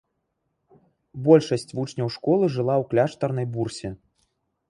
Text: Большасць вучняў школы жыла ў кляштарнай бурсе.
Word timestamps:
Большасць 1.27 1.75
вучняў 1.79 2.07
школы 2.17 2.45
жыла 2.55 2.75
ў 2.81 2.83
кляштарнай 2.93 3.47
бурсе. 3.57 3.89